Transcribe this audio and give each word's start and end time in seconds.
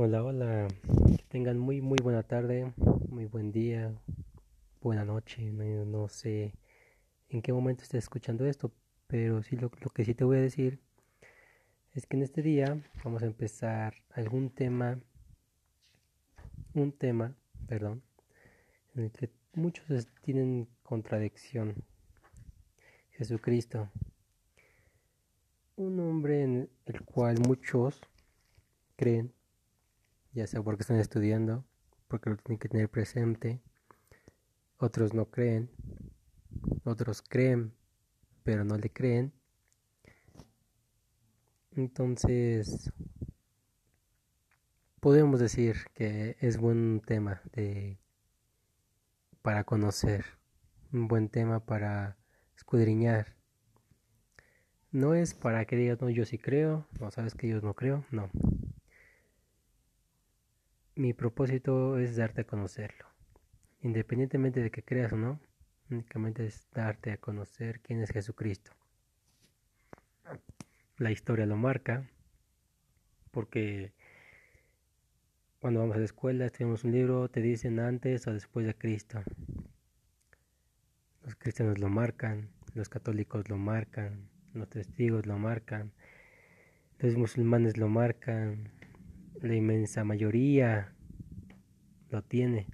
Hola, 0.00 0.22
hola. 0.22 0.68
Que 1.08 1.24
tengan 1.24 1.58
muy, 1.58 1.80
muy 1.80 1.98
buena 2.00 2.22
tarde, 2.22 2.72
muy 3.08 3.24
buen 3.24 3.50
día, 3.50 3.92
buena 4.80 5.04
noche. 5.04 5.50
No, 5.50 5.84
no 5.84 6.08
sé 6.08 6.54
en 7.28 7.42
qué 7.42 7.52
momento 7.52 7.82
estés 7.82 8.04
escuchando 8.04 8.46
esto, 8.46 8.70
pero 9.08 9.42
sí 9.42 9.56
lo, 9.56 9.72
lo, 9.80 9.90
que 9.90 10.04
sí 10.04 10.14
te 10.14 10.22
voy 10.22 10.36
a 10.36 10.40
decir 10.40 10.78
es 11.94 12.06
que 12.06 12.16
en 12.16 12.22
este 12.22 12.42
día 12.42 12.80
vamos 13.02 13.24
a 13.24 13.26
empezar 13.26 13.92
algún 14.12 14.50
tema, 14.50 15.00
un 16.74 16.92
tema, 16.92 17.34
perdón, 17.66 18.04
en 18.94 19.02
el 19.02 19.10
que 19.10 19.30
muchos 19.54 20.06
tienen 20.22 20.68
contradicción. 20.84 21.74
Jesucristo, 23.10 23.90
un 25.74 25.98
hombre 25.98 26.44
en 26.44 26.70
el 26.86 27.00
cual 27.00 27.40
muchos 27.40 28.00
creen 28.94 29.34
ya 30.38 30.46
sea 30.46 30.62
porque 30.62 30.82
están 30.82 31.00
estudiando, 31.00 31.64
porque 32.06 32.30
lo 32.30 32.36
tienen 32.36 32.60
que 32.60 32.68
tener 32.68 32.88
presente, 32.88 33.60
otros 34.78 35.12
no 35.12 35.26
creen, 35.26 35.68
otros 36.84 37.22
creen, 37.22 37.74
pero 38.44 38.64
no 38.64 38.78
le 38.78 38.88
creen. 38.90 39.32
Entonces, 41.72 42.92
podemos 45.00 45.40
decir 45.40 45.76
que 45.92 46.36
es 46.38 46.56
buen 46.56 47.00
tema 47.04 47.42
de 47.52 47.98
para 49.42 49.64
conocer, 49.64 50.24
un 50.92 51.08
buen 51.08 51.28
tema 51.28 51.66
para 51.66 52.16
escudriñar. 52.56 53.34
No 54.92 55.14
es 55.14 55.34
para 55.34 55.64
que 55.64 55.74
digas, 55.74 56.00
no, 56.00 56.10
yo 56.10 56.24
sí 56.24 56.38
creo, 56.38 56.86
no 57.00 57.10
sabes 57.10 57.34
que 57.34 57.48
yo 57.48 57.60
no 57.60 57.74
creo, 57.74 58.04
no. 58.12 58.30
Mi 60.98 61.12
propósito 61.12 61.96
es 61.96 62.16
darte 62.16 62.40
a 62.40 62.44
conocerlo. 62.44 63.06
Independientemente 63.82 64.60
de 64.60 64.72
que 64.72 64.82
creas 64.82 65.12
o 65.12 65.16
no, 65.16 65.40
únicamente 65.88 66.44
es 66.44 66.66
darte 66.74 67.12
a 67.12 67.18
conocer 67.18 67.78
quién 67.78 68.02
es 68.02 68.10
Jesucristo. 68.10 68.72
La 70.96 71.12
historia 71.12 71.46
lo 71.46 71.56
marca, 71.56 72.10
porque 73.30 73.92
cuando 75.60 75.78
vamos 75.78 75.94
a 75.94 76.00
la 76.00 76.04
escuela, 76.04 76.50
tenemos 76.50 76.82
un 76.82 76.90
libro, 76.90 77.28
te 77.28 77.42
dicen 77.42 77.78
antes 77.78 78.26
o 78.26 78.32
después 78.32 78.66
de 78.66 78.74
Cristo. 78.74 79.22
Los 81.22 81.36
cristianos 81.36 81.78
lo 81.78 81.88
marcan, 81.88 82.50
los 82.74 82.88
católicos 82.88 83.48
lo 83.48 83.56
marcan, 83.56 84.28
los 84.52 84.68
testigos 84.68 85.26
lo 85.26 85.38
marcan, 85.38 85.92
los 86.98 87.16
musulmanes 87.16 87.76
lo 87.76 87.86
marcan, 87.86 88.72
la 89.40 89.54
inmensa 89.54 90.04
mayoría 90.04 90.94
lo 92.10 92.22
tiene. 92.22 92.66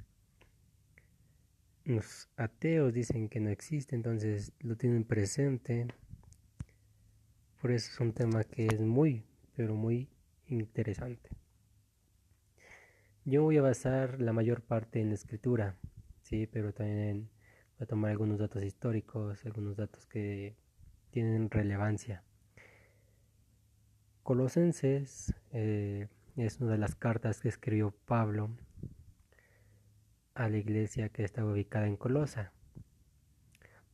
Los 1.84 2.30
ateos 2.36 2.94
dicen 2.94 3.28
que 3.28 3.40
no 3.40 3.50
existe, 3.50 3.94
entonces 3.94 4.52
lo 4.60 4.76
tienen 4.76 5.04
presente. 5.04 5.86
Por 7.60 7.72
eso 7.72 7.90
es 7.92 8.00
un 8.00 8.12
tema 8.12 8.44
que 8.44 8.66
es 8.66 8.80
muy, 8.80 9.24
pero 9.54 9.74
muy 9.74 10.08
interesante. 10.46 11.30
Yo 13.26 13.42
voy 13.42 13.56
a 13.58 13.62
basar 13.62 14.20
la 14.20 14.32
mayor 14.32 14.62
parte 14.62 15.00
en 15.00 15.08
la 15.08 15.14
escritura, 15.14 15.76
sí, 16.22 16.46
pero 16.46 16.72
también 16.72 17.30
voy 17.78 17.84
a 17.84 17.86
tomar 17.86 18.10
algunos 18.10 18.38
datos 18.38 18.62
históricos, 18.62 19.44
algunos 19.46 19.76
datos 19.76 20.06
que 20.06 20.56
tienen 21.10 21.50
relevancia. 21.50 22.22
Colosenses 24.22 25.34
eh, 25.52 26.08
es 26.36 26.60
una 26.60 26.72
de 26.72 26.78
las 26.78 26.96
cartas 26.96 27.40
que 27.40 27.48
escribió 27.48 27.92
Pablo 28.06 28.50
a 30.34 30.48
la 30.48 30.58
iglesia 30.58 31.08
que 31.08 31.22
estaba 31.22 31.52
ubicada 31.52 31.86
en 31.86 31.96
Colosa. 31.96 32.52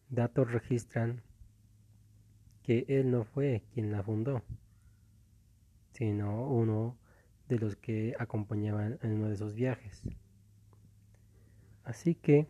Datos 0.09 0.51
registran 0.51 1.23
que 2.63 2.87
él 2.89 3.11
no 3.11 3.25
fue 3.25 3.63
quien 3.73 3.93
la 3.93 4.03
fundó, 4.03 4.43
sino 5.93 6.47
uno 6.47 6.97
de 7.49 7.59
los 7.59 7.77
que 7.77 8.15
acompañaban 8.19 8.99
en 9.03 9.13
uno 9.13 9.29
de 9.29 9.35
esos 9.35 9.55
viajes. 9.55 10.03
Así 11.85 12.15
que 12.15 12.47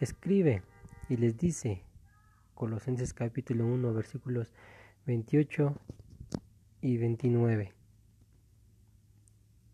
escribe 0.00 0.62
y 1.10 1.18
les 1.18 1.36
dice, 1.36 1.84
Colosenses 2.54 3.12
capítulo 3.12 3.66
1 3.66 3.92
versículos 3.92 4.54
28 5.04 5.74
y 6.80 6.96
29 6.96 7.79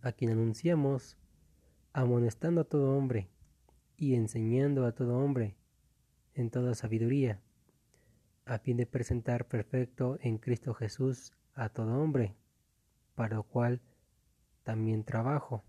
a 0.07 0.13
quien 0.13 0.31
anunciamos, 0.31 1.17
amonestando 1.93 2.61
a 2.61 2.65
todo 2.65 2.97
hombre 2.97 3.29
y 3.97 4.15
enseñando 4.15 4.87
a 4.87 4.93
todo 4.93 5.19
hombre 5.19 5.57
en 6.35 6.51
toda 6.51 6.75
sabiduría, 6.75 7.41
a 8.45 8.59
fin 8.59 8.77
de 8.77 8.87
presentar 8.87 9.49
perfecto 9.49 10.19
en 10.21 10.39
Cristo 10.39 10.75
Jesús 10.75 11.33
a 11.55 11.71
todo 11.71 12.01
hombre, 12.01 12.37
para 13.17 13.37
lo 13.37 13.43
cual 13.43 13.81
también 14.63 15.03
trabajo, 15.03 15.65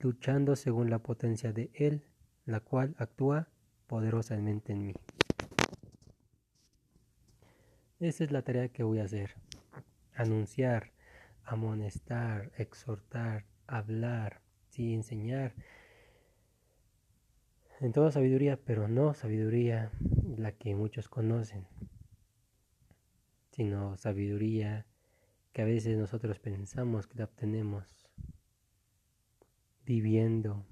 luchando 0.00 0.54
según 0.54 0.90
la 0.90 0.98
potencia 0.98 1.52
de 1.52 1.70
Él, 1.72 2.04
la 2.44 2.60
cual 2.60 2.94
actúa 2.98 3.48
poderosamente 3.86 4.74
en 4.74 4.86
mí. 4.86 4.94
Esa 8.00 8.24
es 8.24 8.32
la 8.32 8.42
tarea 8.42 8.68
que 8.68 8.82
voy 8.82 8.98
a 8.98 9.04
hacer, 9.04 9.34
anunciar, 10.14 10.92
amonestar, 11.46 12.52
exhortar, 12.58 13.44
hablar, 13.66 14.42
sí, 14.68 14.92
enseñar. 14.92 15.54
En 17.80 17.92
toda 17.92 18.10
sabiduría, 18.10 18.58
pero 18.58 18.88
no 18.88 19.14
sabiduría 19.14 19.90
la 20.36 20.52
que 20.52 20.74
muchos 20.74 21.08
conocen, 21.08 21.66
sino 23.52 23.96
sabiduría 23.96 24.86
que 25.52 25.62
a 25.62 25.66
veces 25.66 25.96
nosotros 25.96 26.38
pensamos 26.38 27.06
que 27.06 27.18
la 27.18 27.24
obtenemos 27.24 28.06
viviendo, 29.84 30.66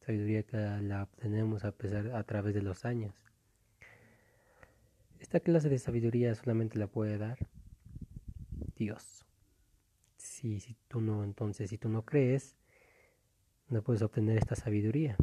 sabiduría 0.00 0.42
que 0.42 0.56
la 0.56 1.04
obtenemos 1.04 1.64
a 1.64 1.72
pesar 1.72 2.14
a 2.14 2.24
través 2.24 2.54
de 2.54 2.62
los 2.62 2.84
años. 2.84 3.14
Esta 5.20 5.40
clase 5.40 5.68
de 5.68 5.78
sabiduría 5.78 6.34
solamente 6.34 6.78
la 6.78 6.86
puede 6.86 7.18
dar 7.18 7.38
Dios. 8.76 9.27
Si, 10.28 10.60
si 10.60 10.76
tú 10.88 11.00
no, 11.00 11.24
entonces, 11.24 11.70
si 11.70 11.78
tú 11.78 11.88
no 11.88 12.04
crees, 12.04 12.56
no 13.70 13.82
puedes 13.82 14.02
obtener 14.02 14.36
esta 14.36 14.54
sabiduría. 14.54 15.16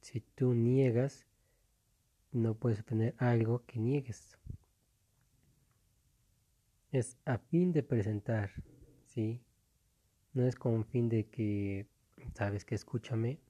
Si 0.00 0.20
tú 0.20 0.54
niegas, 0.54 1.26
no 2.30 2.54
puedes 2.54 2.80
obtener 2.80 3.14
algo 3.18 3.66
que 3.66 3.80
niegues. 3.80 4.38
Es 6.92 7.18
a 7.26 7.36
fin 7.38 7.72
de 7.72 7.82
presentar, 7.82 8.52
¿sí? 9.04 9.42
No 10.32 10.46
es 10.46 10.54
con 10.54 10.86
fin 10.86 11.08
de 11.08 11.26
que, 11.26 11.86
sabes 12.34 12.64
que 12.64 12.76
escúchame, 12.76 13.40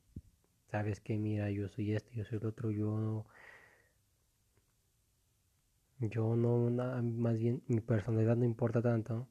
sabes 0.71 0.99
que 1.01 1.19
mira, 1.19 1.51
yo 1.51 1.69
soy 1.69 1.93
esto, 1.93 2.11
yo 2.15 2.25
soy 2.25 2.39
el 2.39 2.47
otro, 2.47 2.71
yo 2.71 2.99
no... 2.99 3.27
Yo 6.01 6.35
no, 6.35 6.69
más 7.01 7.39
bien 7.39 7.63
mi 7.69 7.81
personalidad 7.81 8.35
no 8.37 8.45
importa 8.45 8.83
tanto 8.83 9.29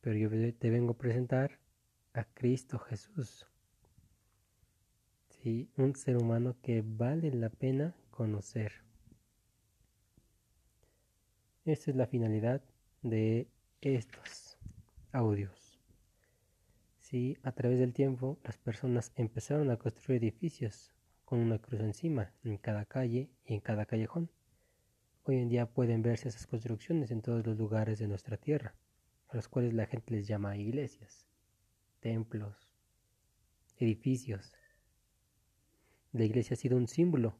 pero 0.00 0.16
yo 0.16 0.30
te 0.54 0.70
vengo 0.70 0.92
a 0.92 0.98
presentar 0.98 1.58
a 2.12 2.24
Cristo 2.24 2.78
Jesús. 2.78 3.46
Un 5.76 5.96
ser 5.96 6.18
humano 6.18 6.56
que 6.62 6.84
vale 6.86 7.30
la 7.30 7.48
pena 7.48 7.94
conocer. 8.10 8.72
Esta 11.64 11.90
es 11.90 11.96
la 11.96 12.06
finalidad 12.06 12.62
de 13.00 13.48
estos 13.80 14.58
audios. 15.12 15.78
¿Sí? 16.98 17.38
A 17.42 17.52
través 17.52 17.78
del 17.78 17.94
tiempo 17.94 18.38
las 18.44 18.58
personas 18.58 19.12
empezaron 19.16 19.70
a 19.70 19.78
construir 19.78 20.22
edificios 20.22 20.92
con 21.24 21.38
una 21.38 21.58
cruz 21.58 21.80
encima 21.80 22.34
en 22.44 22.58
cada 22.58 22.84
calle 22.84 23.30
y 23.46 23.54
en 23.54 23.60
cada 23.60 23.86
callejón. 23.86 24.30
Hoy 25.24 25.36
en 25.38 25.48
día 25.48 25.64
pueden 25.64 26.02
verse 26.02 26.28
esas 26.28 26.46
construcciones 26.46 27.10
en 27.10 27.22
todos 27.22 27.46
los 27.46 27.56
lugares 27.56 27.98
de 27.98 28.08
nuestra 28.08 28.36
tierra 28.36 28.74
a 29.30 29.36
los 29.36 29.48
cuales 29.48 29.74
la 29.74 29.86
gente 29.86 30.14
les 30.14 30.26
llama 30.26 30.56
iglesias, 30.56 31.26
templos, 32.00 32.68
edificios. 33.76 34.52
La 36.12 36.24
iglesia 36.24 36.54
ha 36.54 36.56
sido 36.56 36.76
un 36.76 36.88
símbolo 36.88 37.38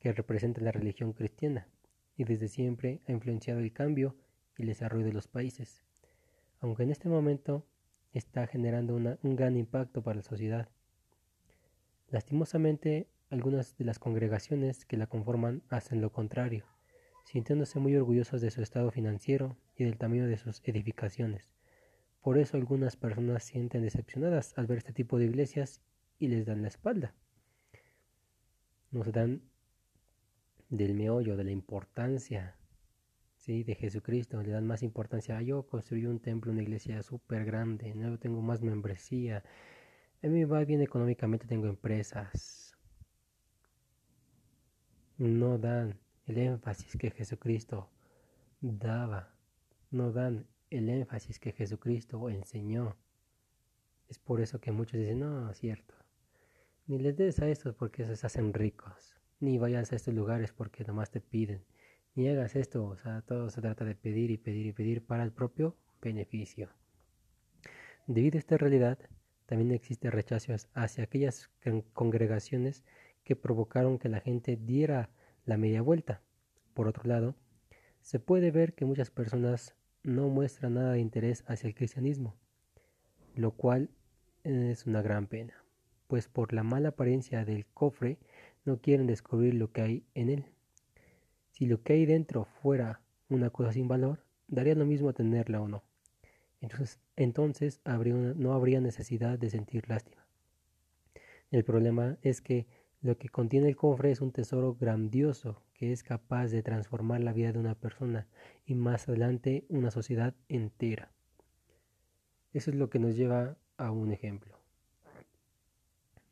que 0.00 0.12
representa 0.12 0.60
la 0.60 0.72
religión 0.72 1.12
cristiana 1.12 1.68
y 2.16 2.24
desde 2.24 2.48
siempre 2.48 3.00
ha 3.06 3.12
influenciado 3.12 3.60
el 3.60 3.72
cambio 3.72 4.16
y 4.58 4.62
el 4.62 4.68
desarrollo 4.68 5.06
de 5.06 5.12
los 5.12 5.28
países, 5.28 5.84
aunque 6.60 6.82
en 6.82 6.90
este 6.90 7.08
momento 7.08 7.64
está 8.12 8.46
generando 8.46 8.96
un 8.96 9.36
gran 9.36 9.56
impacto 9.56 10.02
para 10.02 10.16
la 10.16 10.22
sociedad. 10.22 10.68
Lastimosamente, 12.08 13.08
algunas 13.30 13.76
de 13.76 13.84
las 13.84 13.98
congregaciones 13.98 14.84
que 14.84 14.96
la 14.96 15.06
conforman 15.06 15.62
hacen 15.68 16.00
lo 16.00 16.12
contrario 16.12 16.73
sintiéndose 17.24 17.78
muy 17.80 17.96
orgullosos 17.96 18.40
de 18.40 18.50
su 18.50 18.62
estado 18.62 18.90
financiero 18.90 19.56
y 19.76 19.84
del 19.84 19.98
tamaño 19.98 20.26
de 20.26 20.38
sus 20.38 20.60
edificaciones, 20.64 21.50
Por 22.20 22.38
eso 22.38 22.56
algunas 22.56 22.96
personas 22.96 23.44
sienten 23.44 23.82
decepcionadas 23.82 24.56
al 24.56 24.66
ver 24.66 24.78
este 24.78 24.94
tipo 24.94 25.18
de 25.18 25.26
iglesias 25.26 25.82
y 26.18 26.28
les 26.28 26.46
dan 26.46 26.62
la 26.62 26.68
espalda. 26.68 27.14
Nos 28.90 29.12
dan 29.12 29.42
del 30.70 30.94
meollo, 30.94 31.36
de 31.36 31.44
la 31.44 31.50
importancia 31.50 32.56
¿sí? 33.36 33.62
de 33.62 33.74
Jesucristo, 33.74 34.42
le 34.42 34.52
dan 34.52 34.66
más 34.66 34.82
importancia. 34.82 35.42
yo 35.42 35.66
construí 35.66 36.06
un 36.06 36.20
templo, 36.20 36.50
una 36.52 36.62
iglesia 36.62 37.02
súper 37.02 37.44
grande, 37.44 37.94
no 37.94 38.18
tengo 38.18 38.40
más 38.40 38.62
membresía, 38.62 39.44
a 40.22 40.26
mí 40.26 40.44
va 40.44 40.64
bien 40.64 40.80
económicamente, 40.80 41.46
tengo 41.46 41.66
empresas. 41.66 42.74
No 45.18 45.58
dan 45.58 46.00
el 46.26 46.38
énfasis 46.38 46.96
que 46.96 47.10
Jesucristo 47.10 47.90
daba, 48.60 49.34
no 49.90 50.12
dan 50.12 50.46
el 50.70 50.88
énfasis 50.88 51.38
que 51.38 51.52
Jesucristo 51.52 52.28
enseñó. 52.30 52.96
Es 54.08 54.18
por 54.18 54.40
eso 54.40 54.60
que 54.60 54.72
muchos 54.72 55.00
dicen, 55.00 55.20
no, 55.20 55.52
cierto. 55.54 55.94
Ni 56.86 56.98
les 56.98 57.16
des 57.16 57.38
a 57.40 57.48
estos 57.48 57.74
porque 57.74 58.02
esos 58.02 58.18
se 58.18 58.26
hacen 58.26 58.52
ricos. 58.52 59.16
Ni 59.40 59.58
vayas 59.58 59.92
a 59.92 59.96
estos 59.96 60.14
lugares 60.14 60.52
porque 60.52 60.84
nomás 60.84 61.10
te 61.10 61.20
piden. 61.20 61.64
Ni 62.14 62.28
hagas 62.28 62.56
esto. 62.56 62.84
O 62.84 62.96
sea, 62.96 63.22
todo 63.22 63.50
se 63.50 63.60
trata 63.60 63.84
de 63.84 63.94
pedir 63.94 64.30
y 64.30 64.36
pedir 64.36 64.66
y 64.66 64.72
pedir 64.72 65.04
para 65.04 65.22
el 65.24 65.32
propio 65.32 65.76
beneficio. 66.00 66.68
Debido 68.06 68.36
a 68.36 68.40
esta 68.40 68.58
realidad, 68.58 68.98
también 69.46 69.72
existe 69.72 70.10
rechazo 70.10 70.54
hacia 70.74 71.04
aquellas 71.04 71.50
congregaciones 71.92 72.84
que 73.24 73.36
provocaron 73.36 73.98
que 73.98 74.08
la 74.08 74.20
gente 74.20 74.56
diera 74.56 75.10
la 75.44 75.56
media 75.56 75.82
vuelta. 75.82 76.22
Por 76.74 76.88
otro 76.88 77.04
lado, 77.04 77.34
se 78.00 78.18
puede 78.18 78.50
ver 78.50 78.74
que 78.74 78.84
muchas 78.84 79.10
personas 79.10 79.74
no 80.02 80.28
muestran 80.28 80.74
nada 80.74 80.92
de 80.92 81.00
interés 81.00 81.44
hacia 81.46 81.68
el 81.68 81.74
cristianismo, 81.74 82.36
lo 83.34 83.52
cual 83.52 83.90
es 84.44 84.86
una 84.86 85.02
gran 85.02 85.26
pena, 85.26 85.64
pues 86.06 86.28
por 86.28 86.52
la 86.52 86.62
mala 86.62 86.90
apariencia 86.90 87.44
del 87.44 87.66
cofre 87.66 88.18
no 88.64 88.80
quieren 88.80 89.06
descubrir 89.06 89.54
lo 89.54 89.72
que 89.72 89.82
hay 89.82 90.06
en 90.14 90.28
él. 90.28 90.44
Si 91.50 91.66
lo 91.66 91.82
que 91.82 91.94
hay 91.94 92.06
dentro 92.06 92.44
fuera 92.44 93.00
una 93.28 93.50
cosa 93.50 93.72
sin 93.72 93.88
valor, 93.88 94.24
daría 94.48 94.74
lo 94.74 94.84
mismo 94.84 95.12
tenerla 95.14 95.60
o 95.60 95.68
no. 95.68 95.82
Entonces, 96.60 97.00
entonces 97.16 97.80
no 97.84 98.52
habría 98.52 98.80
necesidad 98.80 99.38
de 99.38 99.50
sentir 99.50 99.88
lástima. 99.88 100.26
El 101.50 101.64
problema 101.64 102.18
es 102.22 102.40
que 102.40 102.66
lo 103.04 103.18
que 103.18 103.28
contiene 103.28 103.68
el 103.68 103.76
cofre 103.76 104.12
es 104.12 104.22
un 104.22 104.32
tesoro 104.32 104.76
grandioso 104.80 105.62
que 105.74 105.92
es 105.92 106.02
capaz 106.02 106.46
de 106.46 106.62
transformar 106.62 107.20
la 107.20 107.34
vida 107.34 107.52
de 107.52 107.58
una 107.58 107.74
persona 107.74 108.26
y 108.64 108.74
más 108.74 109.06
adelante 109.06 109.66
una 109.68 109.90
sociedad 109.90 110.34
entera. 110.48 111.12
Eso 112.54 112.70
es 112.70 112.76
lo 112.76 112.88
que 112.88 112.98
nos 112.98 113.14
lleva 113.14 113.58
a 113.76 113.90
un 113.90 114.10
ejemplo. 114.10 114.58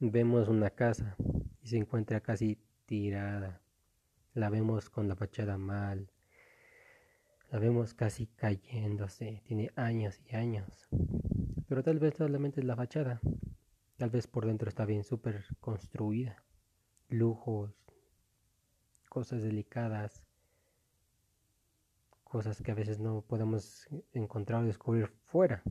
Vemos 0.01 0.49
una 0.49 0.71
casa 0.71 1.15
y 1.61 1.69
se 1.69 1.77
encuentra 1.77 2.21
casi 2.21 2.59
tirada. 2.87 3.61
La 4.33 4.49
vemos 4.49 4.89
con 4.89 5.09
la 5.09 5.15
fachada 5.15 5.59
mal. 5.59 6.11
La 7.51 7.59
vemos 7.59 7.93
casi 7.93 8.29
cayéndose. 8.29 9.43
Tiene 9.45 9.73
años 9.77 10.23
y 10.25 10.37
años. 10.37 10.89
Pero 11.69 11.83
tal 11.83 11.99
vez 11.99 12.15
solamente 12.15 12.61
es 12.61 12.67
la 12.67 12.77
fachada. 12.77 13.21
Tal 13.99 14.09
vez 14.09 14.27
por 14.27 14.47
dentro 14.47 14.71
está 14.71 14.87
bien 14.87 15.05
súper 15.05 15.45
construida. 15.61 16.43
Lujos, 17.13 17.71
cosas 19.11 19.43
delicadas, 19.43 20.25
cosas 22.25 22.63
que 22.63 22.71
a 22.73 22.75
veces 22.75 22.99
no 23.01 23.21
podemos 23.21 23.87
encontrar 24.15 24.63
o 24.63 24.67
descubrir 24.67 25.09
fuera. 25.27 25.63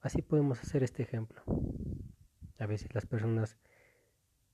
Así 0.00 0.22
podemos 0.22 0.60
hacer 0.60 0.84
este 0.84 1.02
ejemplo. 1.02 1.42
A 2.60 2.66
veces 2.66 2.94
las 2.94 3.06
personas 3.06 3.56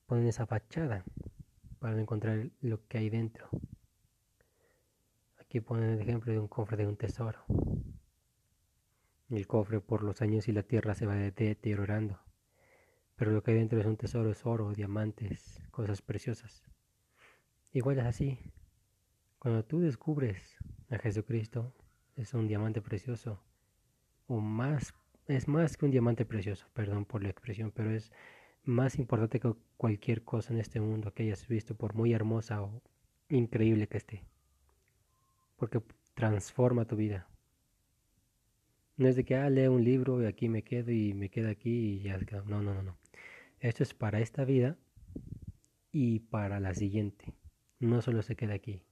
ponen 0.06 0.26
esa 0.28 0.46
fachada 0.46 1.04
para 1.78 2.00
encontrar 2.00 2.48
lo 2.62 2.86
que 2.88 2.96
hay 2.96 3.10
dentro. 3.10 3.50
Aquí 5.38 5.60
ponen 5.60 5.90
el 5.90 6.00
ejemplo 6.00 6.32
de 6.32 6.38
un 6.38 6.48
cofre 6.48 6.78
de 6.78 6.86
un 6.86 6.96
tesoro. 6.96 7.44
El 9.28 9.46
cofre 9.46 9.82
por 9.82 10.02
los 10.02 10.22
años 10.22 10.48
y 10.48 10.52
la 10.52 10.62
tierra 10.62 10.94
se 10.94 11.04
va 11.04 11.16
deteriorando. 11.16 12.18
Pero 13.16 13.32
lo 13.32 13.42
que 13.42 13.50
hay 13.50 13.58
dentro 13.58 13.80
es 13.80 13.86
un 13.86 13.96
tesoro, 13.96 14.30
es 14.30 14.44
oro, 14.44 14.72
diamantes, 14.72 15.60
cosas 15.70 16.02
preciosas. 16.02 16.62
Igual 17.72 17.98
es 17.98 18.04
así. 18.04 18.38
Cuando 19.38 19.64
tú 19.64 19.80
descubres 19.80 20.56
a 20.90 20.98
Jesucristo, 20.98 21.74
es 22.14 22.34
un 22.34 22.46
diamante 22.46 22.80
precioso. 22.82 23.42
O 24.26 24.40
más, 24.40 24.94
es 25.26 25.48
más 25.48 25.76
que 25.76 25.84
un 25.84 25.90
diamante 25.90 26.24
precioso, 26.24 26.66
perdón 26.74 27.04
por 27.04 27.22
la 27.22 27.30
expresión, 27.30 27.70
pero 27.70 27.90
es 27.90 28.12
más 28.64 28.98
importante 28.98 29.40
que 29.40 29.54
cualquier 29.76 30.24
cosa 30.24 30.52
en 30.52 30.60
este 30.60 30.80
mundo 30.80 31.12
que 31.12 31.22
hayas 31.22 31.46
visto, 31.48 31.74
por 31.74 31.94
muy 31.94 32.12
hermosa 32.12 32.62
o 32.62 32.82
increíble 33.28 33.88
que 33.88 33.98
esté. 33.98 34.24
Porque 35.56 35.80
transforma 36.14 36.84
tu 36.86 36.96
vida. 36.96 37.28
No 38.96 39.08
es 39.08 39.16
de 39.16 39.24
que, 39.24 39.36
ah, 39.36 39.50
leo 39.50 39.72
un 39.72 39.84
libro 39.84 40.22
y 40.22 40.26
aquí 40.26 40.48
me 40.48 40.62
quedo 40.62 40.90
y 40.90 41.12
me 41.12 41.28
quedo 41.28 41.50
aquí 41.50 41.70
y 41.70 42.00
ya. 42.00 42.18
No, 42.46 42.62
no, 42.62 42.74
no, 42.74 42.82
no. 42.82 42.96
Esto 43.60 43.82
es 43.82 43.94
para 43.94 44.20
esta 44.20 44.44
vida 44.44 44.76
y 45.92 46.20
para 46.20 46.60
la 46.60 46.74
siguiente 46.74 47.34
no 47.80 48.02
solo 48.02 48.22
se 48.22 48.36
queda 48.36 48.54
aquí. 48.54 48.82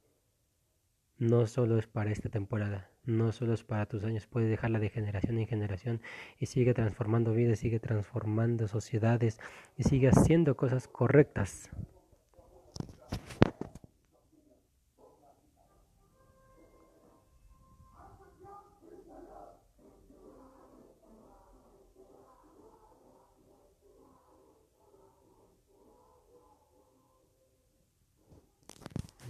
No 1.18 1.46
solo 1.46 1.78
es 1.78 1.86
para 1.86 2.10
esta 2.10 2.28
temporada, 2.28 2.90
no 3.04 3.30
solo 3.30 3.54
es 3.54 3.62
para 3.62 3.86
tus 3.86 4.04
años, 4.04 4.26
puedes 4.26 4.50
dejarla 4.50 4.80
de 4.80 4.90
generación 4.90 5.38
en 5.38 5.46
generación 5.46 6.02
y 6.38 6.46
sigue 6.46 6.74
transformando 6.74 7.32
vidas, 7.32 7.60
sigue 7.60 7.78
transformando 7.78 8.66
sociedades 8.66 9.38
y 9.76 9.84
sigue 9.84 10.08
haciendo 10.08 10.56
cosas 10.56 10.88
correctas. 10.88 11.70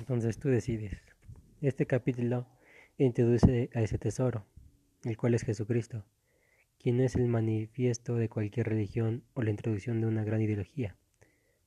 Entonces 0.05 0.39
tú 0.39 0.51
decides. 0.51 1.01
Este 1.63 1.87
capítulo 1.87 2.47
introduce 2.99 3.71
a 3.73 3.81
ese 3.81 3.97
tesoro, 3.97 4.45
el 5.03 5.17
cual 5.17 5.33
es 5.33 5.45
Jesucristo, 5.45 6.05
quien 6.79 7.01
es 7.01 7.17
el 7.17 7.27
manifiesto 7.27 8.17
de 8.17 8.29
cualquier 8.29 8.69
religión 8.69 9.25
o 9.33 9.41
la 9.41 9.49
introducción 9.49 10.03
de 10.03 10.07
una 10.07 10.23
gran 10.23 10.43
ideología. 10.43 10.95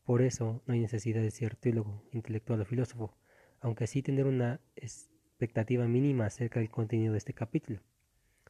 Por 0.04 0.22
eso 0.22 0.62
no 0.68 0.76
hay 0.76 0.82
necesidad 0.82 1.20
de 1.20 1.32
ser 1.32 1.56
teólogo, 1.56 2.04
intelectual 2.12 2.62
o 2.62 2.66
filósofo, 2.66 3.18
aunque 3.60 3.88
sí 3.88 4.04
tener 4.04 4.28
una 4.28 4.62
expectativa 4.76 5.88
mínima 5.88 6.28
acerca 6.28 6.60
del 6.60 6.70
contenido 6.70 7.14
de 7.14 7.18
este 7.18 7.34
capítulo. 7.34 7.82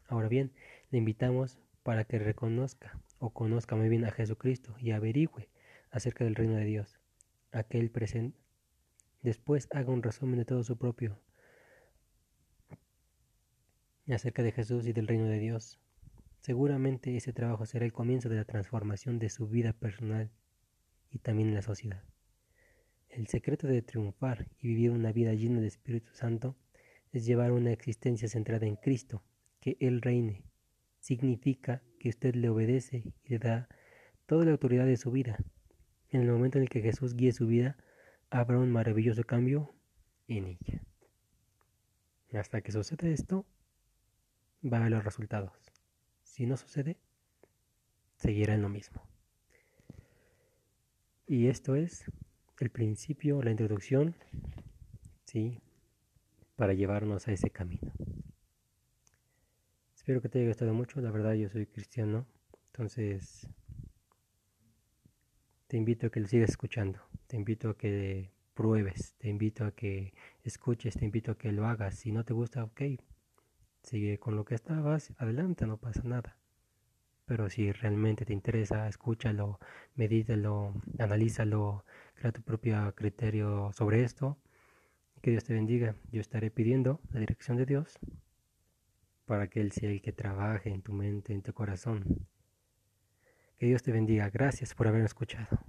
Ahora 0.09 0.27
bien, 0.27 0.51
le 0.91 0.97
invitamos 0.97 1.59
para 1.83 2.03
que 2.03 2.19
reconozca 2.19 2.99
o 3.19 3.29
conozca 3.29 3.77
muy 3.77 3.87
bien 3.87 4.03
a 4.03 4.11
Jesucristo 4.11 4.75
y 4.81 4.91
averigüe 4.91 5.47
acerca 5.91 6.25
del 6.25 6.35
reino 6.35 6.55
de 6.55 6.65
Dios, 6.65 6.99
aquel 7.53 7.89
presente 7.89 8.46
Después 9.21 9.67
haga 9.71 9.91
un 9.91 10.03
resumen 10.03 10.37
de 10.37 10.45
todo 10.45 10.63
su 10.63 10.77
propio 10.77 11.19
acerca 14.13 14.43
de 14.43 14.51
Jesús 14.51 14.87
y 14.87 14.93
del 14.93 15.07
reino 15.07 15.25
de 15.25 15.39
Dios. 15.39 15.79
Seguramente 16.39 17.15
ese 17.17 17.33
trabajo 17.33 17.65
será 17.65 17.85
el 17.85 17.93
comienzo 17.93 18.29
de 18.29 18.37
la 18.37 18.45
transformación 18.45 19.19
de 19.19 19.29
su 19.29 19.47
vida 19.47 19.73
personal 19.73 20.31
y 21.09 21.19
también 21.19 21.53
la 21.53 21.61
sociedad. 21.61 22.03
El 23.09 23.27
secreto 23.27 23.67
de 23.67 23.81
triunfar 23.81 24.47
y 24.59 24.67
vivir 24.67 24.91
una 24.91 25.11
vida 25.11 25.33
llena 25.33 25.59
de 25.59 25.67
Espíritu 25.67 26.13
Santo 26.13 26.55
es 27.11 27.25
llevar 27.25 27.51
una 27.51 27.71
existencia 27.71 28.27
centrada 28.27 28.65
en 28.65 28.75
Cristo, 28.75 29.23
que 29.59 29.77
Él 29.79 30.01
reine. 30.01 30.43
Significa 30.99 31.81
que 31.99 32.09
usted 32.09 32.35
le 32.35 32.49
obedece 32.49 33.03
y 33.23 33.29
le 33.29 33.39
da 33.39 33.69
toda 34.25 34.45
la 34.45 34.51
autoridad 34.51 34.85
de 34.85 34.97
su 34.97 35.11
vida. 35.11 35.37
En 36.09 36.21
el 36.21 36.31
momento 36.31 36.57
en 36.57 36.63
el 36.63 36.69
que 36.69 36.81
Jesús 36.81 37.15
guíe 37.15 37.31
su 37.31 37.47
vida, 37.47 37.77
habrá 38.29 38.57
un 38.57 38.71
maravilloso 38.71 39.23
cambio 39.23 39.73
en 40.27 40.47
ella. 40.47 40.81
Hasta 42.33 42.61
que 42.61 42.71
suceda 42.71 43.07
esto, 43.07 43.45
va 44.63 44.77
a 44.77 44.79
haber 44.81 44.91
los 44.91 45.03
resultados. 45.03 45.53
Si 46.23 46.45
no 46.45 46.57
sucede, 46.57 46.97
seguirá 48.17 48.53
en 48.53 48.61
lo 48.61 48.69
mismo. 48.69 49.01
Y 51.25 51.47
esto 51.47 51.75
es 51.75 52.05
el 52.59 52.69
principio, 52.69 53.41
la 53.41 53.51
introducción, 53.51 54.15
¿sí? 55.25 55.61
Para 56.55 56.73
llevarnos 56.73 57.27
a 57.27 57.31
ese 57.31 57.49
camino. 57.49 57.91
Espero 59.95 60.21
que 60.21 60.29
te 60.29 60.39
haya 60.39 60.47
gustado 60.47 60.73
mucho. 60.73 61.01
La 61.01 61.11
verdad, 61.11 61.33
yo 61.33 61.49
soy 61.49 61.65
cristiano. 61.65 62.25
Entonces, 62.67 63.47
te 65.67 65.77
invito 65.77 66.07
a 66.07 66.09
que 66.09 66.19
lo 66.19 66.27
sigas 66.27 66.49
escuchando 66.49 67.06
te 67.27 67.37
invito 67.37 67.69
a 67.69 67.77
que 67.77 68.31
pruebes, 68.53 69.15
te 69.19 69.29
invito 69.29 69.65
a 69.65 69.71
que 69.71 70.13
escuches, 70.43 70.95
te 70.95 71.05
invito 71.05 71.31
a 71.31 71.37
que 71.37 71.51
lo 71.51 71.67
hagas. 71.67 71.95
Si 71.95 72.11
no 72.11 72.25
te 72.25 72.33
gusta, 72.33 72.63
ok, 72.63 72.81
sigue 73.83 74.17
con 74.19 74.35
lo 74.35 74.45
que 74.45 74.55
estabas, 74.55 75.13
adelante, 75.17 75.67
no 75.67 75.77
pasa 75.77 76.01
nada. 76.03 76.37
Pero 77.25 77.49
si 77.49 77.71
realmente 77.71 78.25
te 78.25 78.33
interesa, 78.33 78.87
escúchalo, 78.87 79.59
medítalo, 79.95 80.73
analízalo, 80.97 81.83
crea 82.15 82.31
tu 82.31 82.41
propio 82.41 82.95
criterio 82.95 83.71
sobre 83.73 84.03
esto. 84.03 84.37
Que 85.21 85.31
Dios 85.31 85.43
te 85.43 85.53
bendiga. 85.53 85.95
Yo 86.11 86.21
estaré 86.21 86.51
pidiendo 86.51 87.01
la 87.11 87.19
dirección 87.19 87.57
de 87.57 87.65
Dios 87.65 87.99
para 89.25 89.49
que 89.49 89.59
Él 89.59 89.73
sea 89.73 89.91
el 89.91 90.01
que 90.01 90.13
trabaje 90.13 90.69
en 90.69 90.81
tu 90.81 90.93
mente, 90.93 91.33
en 91.33 91.41
tu 91.41 91.53
corazón. 91.53 92.27
Que 93.57 93.65
Dios 93.65 93.83
te 93.83 93.91
bendiga. 93.91 94.29
Gracias 94.29 94.73
por 94.73 94.87
haberme 94.87 95.07
escuchado. 95.07 95.59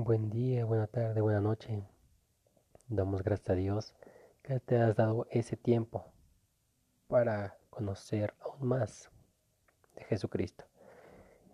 Buen 0.00 0.30
día, 0.30 0.64
buena 0.64 0.86
tarde, 0.86 1.20
buena 1.20 1.40
noche. 1.40 1.82
Damos 2.86 3.24
gracias 3.24 3.50
a 3.50 3.54
Dios 3.56 3.94
que 4.44 4.60
te 4.60 4.78
has 4.78 4.94
dado 4.94 5.26
ese 5.28 5.56
tiempo 5.56 6.04
para 7.08 7.58
conocer 7.68 8.32
aún 8.38 8.68
más 8.68 9.10
de 9.96 10.04
Jesucristo, 10.04 10.66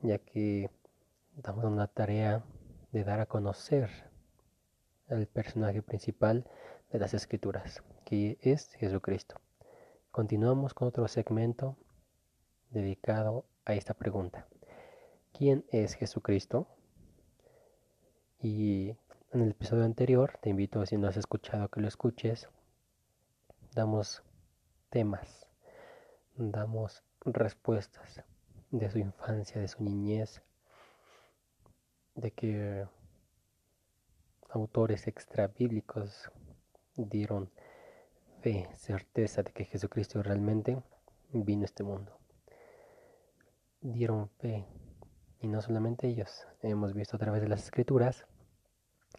ya 0.02 0.18
que 0.18 0.68
damos 1.36 1.64
una 1.64 1.86
tarea 1.86 2.44
de 2.92 3.02
dar 3.02 3.20
a 3.20 3.24
conocer 3.24 3.88
al 5.08 5.26
personaje 5.26 5.80
principal 5.80 6.44
de 6.92 6.98
las 6.98 7.14
escrituras, 7.14 7.82
que 8.04 8.36
es 8.42 8.74
Jesucristo. 8.74 9.40
Continuamos 10.10 10.74
con 10.74 10.88
otro 10.88 11.08
segmento 11.08 11.78
dedicado 12.68 13.46
a 13.64 13.72
esta 13.72 13.94
pregunta. 13.94 14.46
¿Quién 15.32 15.64
es 15.70 15.94
Jesucristo? 15.94 16.68
Y 18.44 18.90
en 19.32 19.40
el 19.40 19.52
episodio 19.52 19.84
anterior, 19.84 20.36
te 20.42 20.50
invito, 20.50 20.84
si 20.84 20.98
no 20.98 21.08
has 21.08 21.16
escuchado, 21.16 21.70
que 21.70 21.80
lo 21.80 21.88
escuches, 21.88 22.50
damos 23.74 24.22
temas, 24.90 25.48
damos 26.36 27.02
respuestas 27.24 28.22
de 28.70 28.90
su 28.90 28.98
infancia, 28.98 29.62
de 29.62 29.68
su 29.68 29.82
niñez, 29.82 30.42
de 32.16 32.32
que 32.32 32.86
autores 34.50 35.06
extrabíblicos 35.06 36.30
dieron 36.96 37.50
fe, 38.42 38.68
certeza 38.74 39.42
de 39.42 39.52
que 39.52 39.64
Jesucristo 39.64 40.22
realmente 40.22 40.82
vino 41.32 41.62
a 41.62 41.64
este 41.64 41.82
mundo. 41.82 42.12
Dieron 43.80 44.28
fe, 44.28 44.66
y 45.40 45.46
no 45.46 45.62
solamente 45.62 46.08
ellos, 46.08 46.46
hemos 46.60 46.92
visto 46.92 47.16
a 47.16 47.18
través 47.18 47.40
de 47.40 47.48
las 47.48 47.64
escrituras 47.64 48.26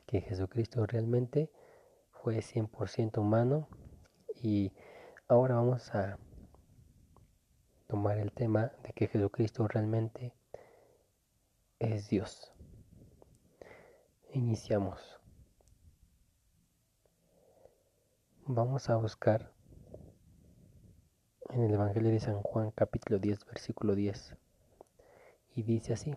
que 0.05 0.21
Jesucristo 0.21 0.85
realmente 0.85 1.51
fue 2.11 2.37
100% 2.37 3.19
humano 3.19 3.67
y 4.41 4.71
ahora 5.27 5.55
vamos 5.55 5.93
a 5.93 6.17
tomar 7.87 8.17
el 8.17 8.31
tema 8.31 8.71
de 8.83 8.93
que 8.93 9.07
Jesucristo 9.07 9.67
realmente 9.67 10.33
es 11.79 12.09
Dios. 12.09 12.51
Iniciamos. 14.31 15.19
Vamos 18.47 18.89
a 18.89 18.97
buscar 18.97 19.51
en 21.49 21.63
el 21.63 21.73
Evangelio 21.73 22.11
de 22.11 22.19
San 22.19 22.41
Juan 22.41 22.71
capítulo 22.71 23.17
10 23.17 23.45
versículo 23.45 23.95
10 23.95 24.35
y 25.55 25.63
dice 25.63 25.93
así, 25.93 26.13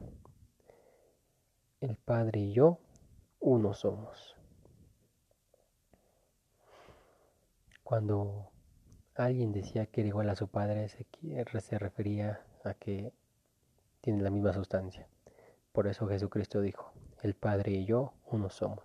el 1.81 1.97
Padre 1.97 2.41
y 2.41 2.53
yo 2.53 2.81
uno 3.41 3.75
somos. 3.75 4.37
Cuando 7.83 8.51
alguien 9.15 9.53
decía 9.53 9.87
que 9.87 10.03
era 10.03 10.09
igual 10.09 10.29
a 10.29 10.37
su 10.37 10.49
padre, 10.49 10.89
se, 10.89 11.79
refería 11.79 12.45
a 12.65 12.75
que 12.75 13.13
tiene 14.01 14.23
la 14.23 14.31
misma 14.31 14.53
sustancia. 14.53 15.09
Por 15.73 15.87
eso 15.87 16.07
Jesucristo 16.07 16.61
dijo, 16.61 16.93
el 17.23 17.35
Padre 17.35 17.73
y 17.73 17.85
yo 17.85 18.13
uno 18.27 18.51
somos. 18.51 18.85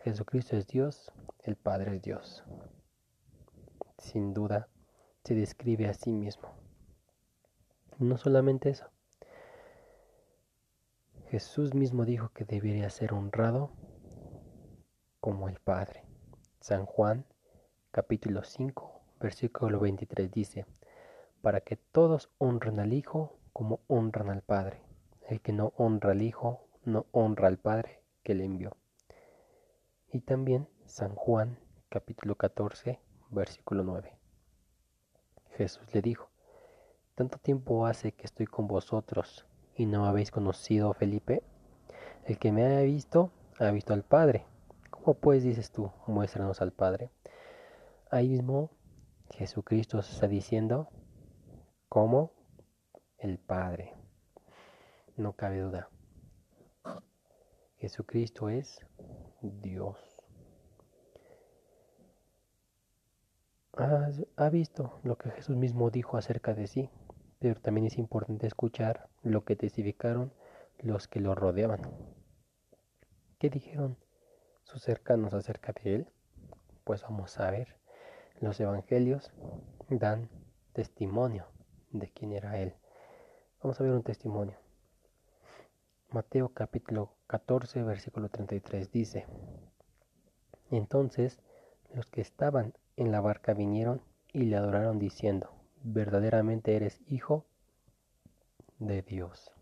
Jesucristo 0.00 0.56
es 0.56 0.66
Dios, 0.66 1.12
el 1.42 1.56
Padre 1.56 1.96
es 1.96 2.02
Dios. 2.02 2.44
Sin 3.98 4.34
duda, 4.34 4.68
se 5.22 5.34
describe 5.34 5.86
a 5.86 5.94
sí 5.94 6.12
mismo. 6.12 6.50
No 7.98 8.18
solamente 8.18 8.70
eso, 8.70 8.90
Jesús 11.34 11.74
mismo 11.74 12.04
dijo 12.04 12.28
que 12.28 12.44
debería 12.44 12.88
ser 12.90 13.12
honrado 13.12 13.72
como 15.18 15.48
el 15.48 15.58
Padre. 15.58 16.04
San 16.60 16.86
Juan 16.86 17.26
capítulo 17.90 18.44
5 18.44 19.00
versículo 19.18 19.80
23 19.80 20.30
dice, 20.30 20.64
para 21.42 21.60
que 21.60 21.74
todos 21.74 22.30
honren 22.38 22.78
al 22.78 22.92
Hijo 22.92 23.36
como 23.52 23.80
honran 23.88 24.30
al 24.30 24.42
Padre. 24.42 24.80
El 25.28 25.40
que 25.40 25.52
no 25.52 25.72
honra 25.76 26.12
al 26.12 26.22
Hijo 26.22 26.68
no 26.84 27.06
honra 27.10 27.48
al 27.48 27.58
Padre 27.58 28.00
que 28.22 28.36
le 28.36 28.44
envió. 28.44 28.76
Y 30.12 30.20
también 30.20 30.68
San 30.86 31.16
Juan 31.16 31.58
capítulo 31.88 32.36
14 32.36 33.00
versículo 33.30 33.82
9. 33.82 34.16
Jesús 35.56 35.92
le 35.92 36.00
dijo, 36.00 36.30
tanto 37.16 37.38
tiempo 37.38 37.86
hace 37.86 38.12
que 38.12 38.22
estoy 38.22 38.46
con 38.46 38.68
vosotros 38.68 39.44
y 39.76 39.86
no 39.86 40.06
habéis 40.06 40.30
conocido 40.30 40.90
a 40.90 40.94
Felipe? 40.94 41.42
El 42.24 42.38
que 42.38 42.52
me 42.52 42.64
ha 42.64 42.80
visto, 42.82 43.30
ha 43.58 43.70
visto 43.70 43.92
al 43.92 44.02
Padre. 44.02 44.44
¿Cómo 44.90 45.14
pues 45.14 45.42
dices 45.42 45.70
tú, 45.70 45.90
muéstranos 46.06 46.62
al 46.62 46.72
Padre? 46.72 47.10
Ahí 48.10 48.28
mismo 48.28 48.70
Jesucristo 49.30 49.98
está 49.98 50.28
diciendo, 50.28 50.88
como 51.88 52.30
el 53.18 53.38
Padre. 53.38 53.94
No 55.16 55.32
cabe 55.32 55.60
duda. 55.60 55.88
Jesucristo 57.78 58.48
es 58.48 58.80
Dios. 59.42 59.98
¿Ha 64.36 64.48
visto 64.50 65.00
lo 65.02 65.18
que 65.18 65.30
Jesús 65.30 65.56
mismo 65.56 65.90
dijo 65.90 66.16
acerca 66.16 66.54
de 66.54 66.68
sí? 66.68 66.90
Pero 67.44 67.60
también 67.60 67.86
es 67.86 67.98
importante 67.98 68.46
escuchar 68.46 69.10
lo 69.22 69.44
que 69.44 69.54
testificaron 69.54 70.32
los 70.78 71.08
que 71.08 71.20
lo 71.20 71.34
rodeaban. 71.34 71.82
¿Qué 73.38 73.50
dijeron 73.50 73.98
sus 74.62 74.80
cercanos 74.80 75.34
acerca 75.34 75.74
de 75.74 75.94
él? 75.94 76.08
Pues 76.84 77.02
vamos 77.02 77.38
a 77.38 77.50
ver. 77.50 77.76
Los 78.40 78.58
evangelios 78.60 79.30
dan 79.90 80.30
testimonio 80.72 81.44
de 81.90 82.08
quién 82.08 82.32
era 82.32 82.58
él. 82.58 82.72
Vamos 83.62 83.78
a 83.78 83.84
ver 83.84 83.92
un 83.92 84.04
testimonio. 84.04 84.56
Mateo 86.08 86.48
capítulo 86.48 87.10
14, 87.26 87.82
versículo 87.82 88.30
33 88.30 88.90
dice, 88.90 89.26
Entonces 90.70 91.40
los 91.92 92.06
que 92.06 92.22
estaban 92.22 92.72
en 92.96 93.12
la 93.12 93.20
barca 93.20 93.52
vinieron 93.52 94.00
y 94.32 94.44
le 94.44 94.56
adoraron 94.56 94.98
diciendo, 94.98 95.53
verdaderamente 95.84 96.74
eres 96.74 96.98
hijo 97.06 97.44
de 98.78 99.02
Dios. 99.02 99.52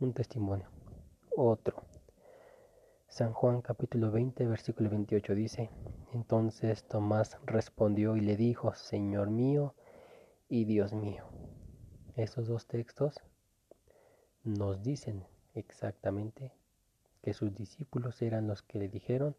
Un 0.00 0.12
testimonio. 0.12 0.68
Otro. 1.36 1.84
San 3.06 3.32
Juan 3.32 3.62
capítulo 3.62 4.10
20 4.10 4.46
versículo 4.46 4.90
28 4.90 5.34
dice, 5.34 5.70
entonces 6.12 6.84
Tomás 6.84 7.38
respondió 7.44 8.16
y 8.16 8.20
le 8.20 8.36
dijo, 8.36 8.74
Señor 8.74 9.30
mío 9.30 9.74
y 10.48 10.64
Dios 10.64 10.92
mío. 10.92 11.24
Esos 12.16 12.48
dos 12.48 12.66
textos 12.66 13.20
nos 14.42 14.82
dicen 14.82 15.24
exactamente 15.54 16.52
que 17.22 17.32
sus 17.32 17.54
discípulos 17.54 18.22
eran 18.22 18.48
los 18.48 18.62
que 18.62 18.78
le 18.78 18.88
dijeron 18.88 19.36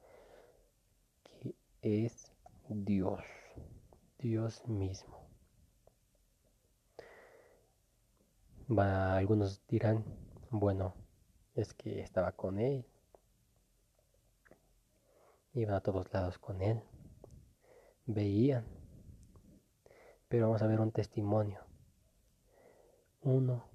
que 1.24 1.56
es 1.82 2.32
Dios. 2.70 3.22
Dios 4.22 4.68
mismo. 4.68 5.20
Algunos 8.78 9.66
dirán, 9.68 10.06
bueno, 10.52 10.94
es 11.56 11.74
que 11.74 12.02
estaba 12.02 12.32
con 12.32 12.60
él, 12.60 12.86
iban 15.54 15.76
a 15.76 15.82
todos 15.82 16.14
lados 16.14 16.38
con 16.38 16.62
él, 16.62 16.82
veían, 18.06 18.64
pero 20.30 20.46
vamos 20.46 20.62
a 20.62 20.68
ver 20.68 20.80
un 20.80 20.92
testimonio. 20.92 21.60
Uno 23.24 23.66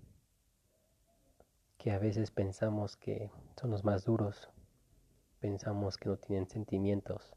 que 1.77 1.91
a 1.91 1.99
veces 1.99 2.31
pensamos 2.31 2.97
que 2.97 3.31
son 3.61 3.71
los 3.71 3.85
más 3.85 4.05
duros, 4.05 4.49
pensamos 5.41 5.97
que 5.97 6.09
no 6.09 6.17
tienen 6.17 6.49
sentimientos, 6.49 7.35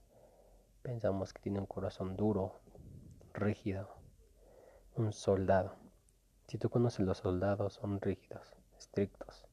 pensamos 0.84 1.34
que 1.34 1.42
tienen 1.42 1.62
un 1.62 1.68
corazón 1.68 2.16
duro, 2.16 2.62
rígido, 3.34 3.90
un 4.96 5.14
soldado. 5.14 5.76
Si 6.48 6.58
tú 6.58 6.70
conoces 6.70 7.06
los 7.06 7.20
soldados, 7.20 7.74
son 7.74 8.02
rígidos, 8.02 8.56
estrictos, 8.78 9.48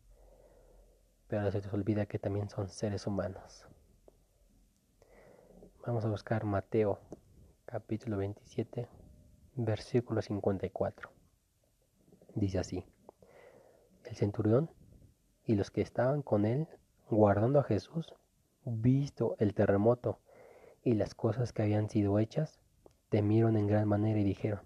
pero 1.29 1.51
se 1.51 1.61
les 1.61 1.73
olvida 1.73 2.07
que 2.07 2.19
también 2.19 2.49
son 2.49 2.69
seres 2.69 3.07
humanos. 3.07 3.67
Vamos 5.87 6.05
a 6.05 6.09
buscar 6.09 6.45
Mateo 6.45 6.99
capítulo 7.65 8.17
27, 8.17 8.89
versículo 9.55 10.23
54. 10.23 11.11
Dice 12.35 12.59
así, 12.59 12.85
el 14.05 14.17
centurión 14.17 14.71
y 15.45 15.55
los 15.55 15.71
que 15.71 15.83
estaban 15.83 16.23
con 16.23 16.45
él 16.45 16.67
guardando 17.09 17.61
a 17.61 17.65
Jesús, 17.65 18.15
visto 18.65 19.37
el 19.39 19.55
terremoto 19.55 20.19
y 20.83 20.95
las 20.95 21.15
cosas 21.15 21.53
que 21.53 21.63
habían 21.63 21.89
sido 21.89 22.19
hechas, 22.19 22.59
temieron 23.17 23.57
en 23.57 23.67
gran 23.67 23.89
manera 23.89 24.21
y 24.21 24.25
dijeron, 24.25 24.61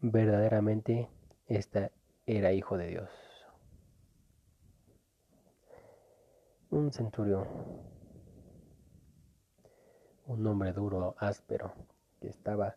verdaderamente 0.00 1.10
esta 1.48 1.90
era 2.24 2.52
hijo 2.52 2.78
de 2.78 2.86
Dios. 2.86 3.10
Un 6.70 6.92
centurión, 6.92 7.48
un 10.26 10.46
hombre 10.46 10.72
duro, 10.72 11.16
áspero, 11.18 11.72
que 12.20 12.28
estaba 12.28 12.76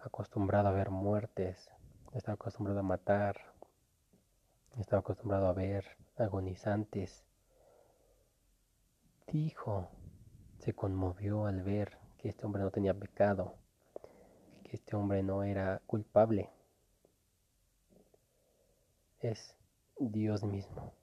acostumbrado 0.00 0.68
a 0.68 0.72
ver 0.72 0.90
muertes, 0.90 1.68
estaba 2.12 2.34
acostumbrado 2.34 2.78
a 2.78 2.84
matar, 2.84 3.40
estaba 4.78 5.00
acostumbrado 5.00 5.48
a 5.48 5.52
ver 5.52 5.84
agonizantes. 6.16 7.26
Dijo, 9.26 9.88
se 10.60 10.74
conmovió 10.74 11.46
al 11.46 11.64
ver 11.64 12.01
que 12.22 12.28
este 12.28 12.46
hombre 12.46 12.62
no 12.62 12.70
tenía 12.70 12.94
pecado, 12.94 13.56
que 14.62 14.76
este 14.76 14.94
hombre 14.94 15.24
no 15.24 15.42
era 15.42 15.82
culpable. 15.86 16.50
Es 19.18 19.56
Dios 19.98 20.44
mismo. 20.44 20.94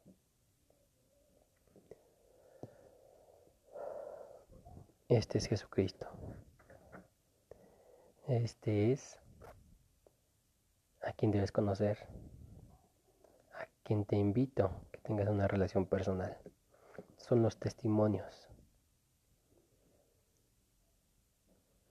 Este 5.10 5.40
es 5.40 5.48
Jesucristo. 5.48 6.08
Este 8.28 8.94
es 8.94 9.20
a 11.02 11.12
quien 11.12 11.32
debes 11.32 11.52
conocer, 11.52 11.98
a 13.56 13.68
quien 13.84 14.06
te 14.06 14.16
invito 14.16 14.72
que 14.94 15.02
tengas 15.02 15.28
una 15.28 15.50
relación 15.50 15.86
personal. 15.86 16.38
Son 17.18 17.42
los 17.42 17.58
testimonios. 17.58 18.49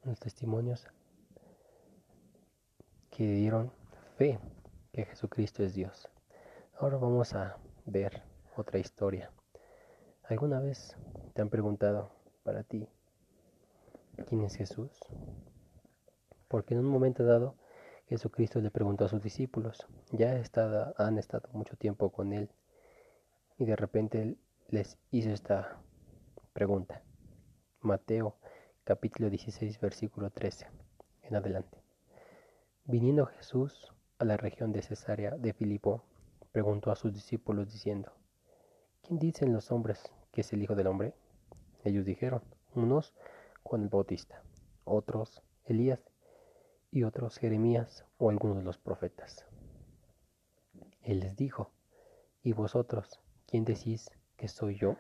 Los 0.09 0.21
testimonios 0.21 0.87
que 3.11 3.31
dieron 3.31 3.71
fe 4.17 4.39
que 4.91 5.05
Jesucristo 5.05 5.63
es 5.63 5.75
Dios. 5.75 6.09
Ahora 6.79 6.97
vamos 6.97 7.35
a 7.35 7.59
ver 7.85 8.23
otra 8.57 8.79
historia. 8.79 9.31
¿Alguna 10.25 10.61
vez 10.61 10.97
te 11.35 11.43
han 11.43 11.51
preguntado 11.51 12.11
para 12.43 12.63
ti 12.63 12.89
quién 14.27 14.45
es 14.45 14.55
Jesús? 14.55 14.91
Porque 16.49 16.73
en 16.73 16.81
un 16.81 16.87
momento 16.87 17.27
dado 17.27 17.57
Jesucristo 18.07 18.63
le 18.63 18.71
preguntó 18.71 19.05
a 19.05 19.09
sus 19.09 19.23
discípulos, 19.23 19.87
ya 20.11 20.43
han 20.97 21.19
estado 21.19 21.49
mucho 21.53 21.77
tiempo 21.77 22.11
con 22.13 22.33
él 22.33 22.49
y 23.59 23.67
de 23.67 23.77
repente 23.77 24.39
les 24.71 24.97
hizo 25.11 25.29
esta 25.29 25.77
pregunta. 26.55 27.03
Mateo 27.83 28.37
capítulo 28.89 29.29
16 29.29 29.81
versículo 29.81 30.31
13 30.31 30.67
en 31.25 31.37
adelante. 31.37 31.77
Viniendo 32.87 33.27
Jesús 33.27 33.93
a 34.19 34.25
la 34.25 34.39
región 34.39 34.73
de 34.73 34.81
Cesarea 34.81 35.33
de 35.33 35.53
Filipo, 35.53 36.03
preguntó 36.53 36.91
a 36.91 36.97
sus 36.97 37.13
discípulos 37.13 37.71
diciendo, 37.71 38.15
¿quién 39.03 39.19
dicen 39.19 39.53
los 39.53 39.71
hombres 39.73 40.11
que 40.33 40.41
es 40.41 40.51
el 40.55 40.63
Hijo 40.63 40.75
del 40.75 40.87
Hombre? 40.87 41.13
Ellos 41.85 42.07
dijeron, 42.07 42.41
unos 42.75 43.13
Juan 43.63 43.83
el 43.83 43.89
Bautista, 43.91 44.43
otros 44.85 45.43
Elías 45.67 46.01
y 46.91 47.03
otros 47.03 47.37
Jeremías 47.37 48.07
o 48.17 48.31
algunos 48.31 48.57
de 48.57 48.63
los 48.63 48.79
profetas. 48.79 49.45
Él 51.03 51.21
les 51.21 51.37
dijo, 51.37 51.73
¿y 52.43 52.55
vosotros 52.55 53.21
quién 53.47 53.67
decís 53.67 54.09
que 54.39 54.49
soy 54.49 54.77
yo? 54.77 54.97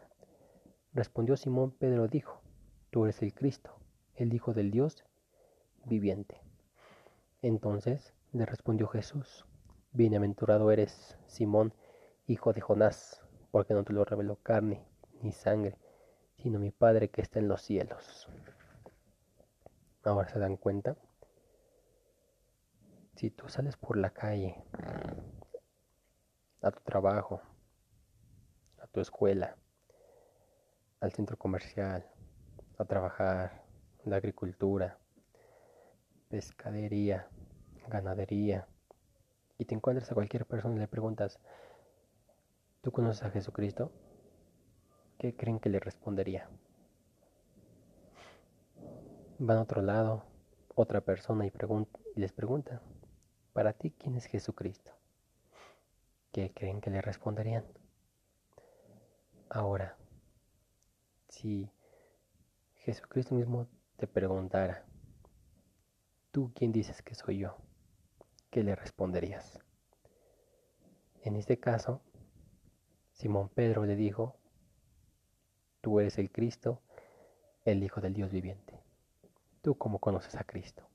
Respondió 0.92 1.38
Simón 1.38 1.70
Pedro 1.70 2.06
dijo, 2.06 2.42
tú 2.90 3.04
eres 3.04 3.22
el 3.22 3.32
Cristo, 3.32 3.77
el 4.18 4.34
Hijo 4.34 4.52
del 4.52 4.70
Dios 4.70 5.04
viviente. 5.84 6.40
Entonces 7.40 8.12
le 8.32 8.44
respondió 8.44 8.88
Jesús, 8.88 9.46
bienaventurado 9.92 10.70
eres 10.70 11.16
Simón, 11.26 11.72
hijo 12.26 12.52
de 12.52 12.60
Jonás, 12.60 13.22
porque 13.50 13.74
no 13.74 13.84
te 13.84 13.92
lo 13.92 14.04
reveló 14.04 14.36
carne 14.36 14.84
ni 15.22 15.32
sangre, 15.32 15.76
sino 16.36 16.58
mi 16.58 16.70
Padre 16.70 17.10
que 17.10 17.22
está 17.22 17.38
en 17.38 17.48
los 17.48 17.62
cielos. 17.62 18.28
Ahora 20.02 20.28
se 20.28 20.38
dan 20.38 20.56
cuenta 20.56 20.96
si 23.14 23.30
tú 23.30 23.48
sales 23.48 23.76
por 23.76 23.96
la 23.96 24.10
calle, 24.10 24.62
a 26.62 26.70
tu 26.70 26.80
trabajo, 26.80 27.40
a 28.80 28.86
tu 28.88 29.00
escuela, 29.00 29.56
al 31.00 31.12
centro 31.12 31.36
comercial, 31.36 32.08
a 32.78 32.84
trabajar, 32.84 33.67
la 34.08 34.16
agricultura, 34.16 34.98
pescadería, 36.28 37.28
ganadería, 37.88 38.66
y 39.58 39.64
te 39.64 39.74
encuentras 39.74 40.10
a 40.10 40.14
cualquier 40.14 40.46
persona 40.46 40.76
y 40.76 40.78
le 40.78 40.88
preguntas, 40.88 41.38
¿tú 42.80 42.92
conoces 42.92 43.24
a 43.24 43.30
Jesucristo? 43.30 43.90
¿Qué 45.18 45.34
creen 45.34 45.58
que 45.58 45.68
le 45.68 45.80
respondería? 45.80 46.48
Van 49.38 49.58
a 49.58 49.62
otro 49.62 49.82
lado, 49.82 50.24
otra 50.74 51.00
persona 51.00 51.46
y, 51.46 51.52
y 52.14 52.20
les 52.20 52.32
pregunta, 52.32 52.80
para 53.52 53.72
ti, 53.72 53.90
¿quién 53.90 54.16
es 54.16 54.26
Jesucristo? 54.26 54.92
¿Qué 56.32 56.52
creen 56.54 56.80
que 56.80 56.90
le 56.90 57.00
responderían? 57.00 57.64
Ahora, 59.48 59.96
si 61.28 61.70
Jesucristo 62.76 63.34
mismo 63.34 63.66
te 63.98 64.06
preguntara, 64.06 64.84
¿tú 66.30 66.52
quién 66.54 66.70
dices 66.70 67.02
que 67.02 67.16
soy 67.16 67.38
yo? 67.38 67.56
¿Qué 68.48 68.62
le 68.62 68.76
responderías? 68.76 69.58
En 71.24 71.34
este 71.34 71.58
caso, 71.58 72.00
Simón 73.12 73.48
Pedro 73.48 73.84
le 73.86 73.96
dijo, 73.96 74.36
tú 75.80 75.98
eres 75.98 76.16
el 76.18 76.30
Cristo, 76.30 76.80
el 77.64 77.82
Hijo 77.82 78.00
del 78.00 78.14
Dios 78.14 78.30
viviente. 78.30 78.80
¿Tú 79.62 79.76
cómo 79.76 79.98
conoces 79.98 80.36
a 80.36 80.44
Cristo? 80.44 80.88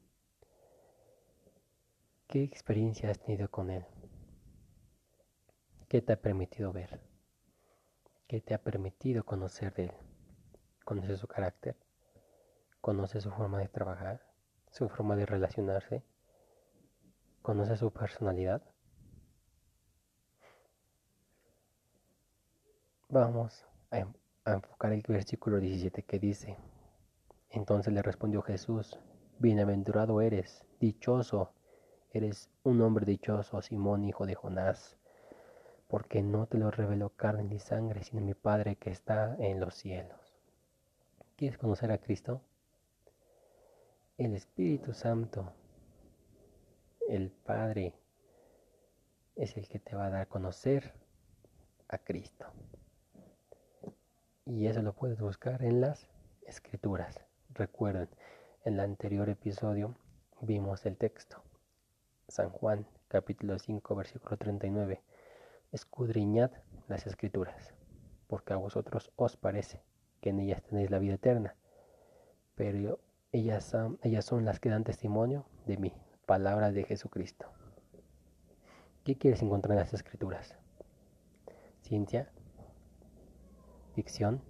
¿Qué 2.28 2.42
experiencia 2.42 3.12
has 3.12 3.20
tenido 3.20 3.52
con 3.52 3.70
Él? 3.70 3.86
¿Qué 5.90 6.02
te 6.02 6.14
ha 6.14 6.22
permitido 6.22 6.72
ver? 6.72 7.02
¿Qué 8.28 8.40
te 8.40 8.54
ha 8.54 8.64
permitido 8.64 9.26
conocer 9.26 9.74
de 9.74 9.84
Él? 9.88 9.92
¿Conoces 10.86 11.20
su 11.20 11.28
carácter? 11.28 11.83
¿Conoces 12.84 13.24
su 13.24 13.32
forma 13.32 13.60
de 13.60 13.70
trabajar? 13.70 14.20
¿Su 14.70 14.90
forma 14.90 15.16
de 15.16 15.26
relacionarse? 15.26 16.04
¿Conoces 17.42 17.80
su 17.80 17.94
personalidad? 17.94 18.62
Vamos 23.08 23.66
a, 23.90 24.06
a 24.44 24.54
enfocar 24.56 24.92
el 24.92 25.02
versículo 25.08 25.62
17 25.62 26.04
que 26.04 26.20
dice, 26.20 26.58
entonces 27.52 27.94
le 27.94 28.02
respondió 28.02 28.42
Jesús, 28.42 29.00
bienaventurado 29.40 30.20
eres, 30.20 30.66
dichoso 30.82 31.54
Eres 32.12 32.50
un 32.64 32.82
hombre 32.82 33.06
dichoso, 33.06 33.62
Simón, 33.62 34.04
hijo 34.04 34.26
de 34.26 34.36
Jonás, 34.36 34.98
porque 35.88 36.22
no 36.22 36.48
te 36.48 36.58
lo 36.58 36.70
reveló 36.70 37.12
carne 37.12 37.46
ni 37.46 37.60
sangre, 37.60 38.04
sino 38.04 38.20
mi 38.20 38.34
Padre 38.34 38.76
que 38.76 38.90
está 38.90 39.38
en 39.40 39.62
los 39.62 39.76
cielos. 39.76 40.20
¿Quieres 41.38 41.58
conocer 41.58 41.94
a 41.94 42.00
Cristo? 42.00 42.42
El 44.20 44.36
Espíritu 44.36 44.94
Santo, 44.94 45.52
el 47.10 47.32
Padre, 47.32 47.96
es 49.36 49.58
el 49.58 49.68
que 49.68 49.80
te 49.80 49.96
va 49.96 50.06
a 50.06 50.10
dar 50.12 50.22
a 50.22 50.26
conocer 50.28 50.94
a 51.88 51.98
Cristo. 51.98 52.46
Y 54.46 54.68
eso 54.68 54.84
lo 54.84 54.94
puedes 54.94 55.20
buscar 55.20 55.64
en 55.64 55.82
las 55.82 56.08
escrituras. 56.46 57.26
Recuerden, 57.56 58.08
en 58.66 58.76
el 58.76 58.82
anterior 58.82 59.30
episodio 59.30 59.96
vimos 60.42 60.86
el 60.86 60.96
texto. 60.96 61.42
San 62.28 62.52
Juan 62.52 62.86
capítulo 63.08 63.58
5 63.58 63.96
versículo 63.96 64.38
39. 64.38 65.02
Escudriñad 65.72 66.52
las 66.88 67.08
escrituras, 67.08 67.74
porque 68.28 68.54
a 68.54 68.58
vosotros 68.58 69.12
os 69.16 69.38
parece 69.38 69.82
que 70.22 70.30
en 70.30 70.40
ellas 70.40 70.62
tenéis 70.62 70.92
la 70.92 71.00
vida 71.00 71.16
eterna, 71.16 71.56
pero 72.54 73.00
ellas 73.34 73.76
ellas 74.02 74.24
son 74.24 74.46
las 74.46 74.62
que 74.62 74.70
dan 74.70 74.86
testimonio 74.86 75.46
de 75.66 75.76
mí, 75.76 75.94
palabras 76.26 76.74
de 76.74 76.86
Jesucristo. 76.86 77.48
¿Qué 79.04 79.18
quieres 79.18 79.42
encontrar 79.42 79.74
en 79.74 79.80
las 79.80 79.94
escrituras? 79.94 80.56
¿Ciencia? 81.82 82.32
¿Ficción? 83.96 84.42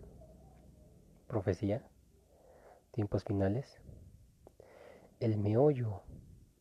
¿Profecía? 1.28 1.82
tiempos 2.94 3.24
finales, 3.24 3.80
el 5.20 5.38
meollo, 5.38 6.04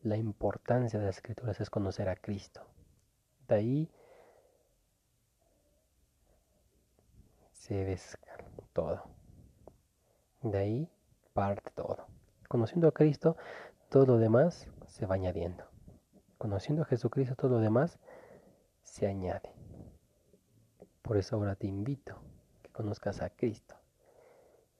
la 0.01 0.17
importancia 0.17 0.99
de 0.99 1.05
las 1.05 1.17
escrituras 1.17 1.61
es 1.61 1.69
conocer 1.69 2.09
a 2.09 2.15
Cristo. 2.15 2.65
De 3.47 3.55
ahí 3.55 3.91
se 7.51 7.83
ves 7.83 8.17
todo. 8.73 9.03
De 10.41 10.57
ahí 10.57 10.91
parte 11.33 11.71
todo. 11.75 12.07
Conociendo 12.47 12.87
a 12.87 12.91
Cristo, 12.91 13.35
todo 13.89 14.05
lo 14.05 14.17
demás 14.17 14.67
se 14.87 15.05
va 15.05 15.15
añadiendo. 15.15 15.65
Conociendo 16.37 16.83
a 16.83 16.85
Jesucristo, 16.85 17.35
todo 17.35 17.51
lo 17.51 17.59
demás 17.59 17.99
se 18.83 19.07
añade. 19.07 19.51
Por 21.01 21.17
eso 21.17 21.35
ahora 21.35 21.55
te 21.55 21.67
invito 21.67 22.21
que 22.61 22.71
conozcas 22.71 23.21
a 23.21 23.29
Cristo 23.29 23.75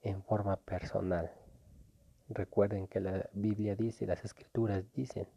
en 0.02 0.24
forma 0.24 0.58
personal. 0.58 1.32
Recuerden 2.30 2.88
que 2.88 3.00
la 3.00 3.30
Biblia 3.34 3.76
dice, 3.76 4.06
las 4.06 4.24
escrituras 4.24 4.84
dicen, 4.94 5.28